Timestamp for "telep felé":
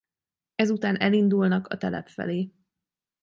1.77-2.51